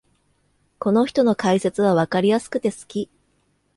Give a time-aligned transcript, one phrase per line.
[0.79, 3.07] この人の解説はわかりやすくて好き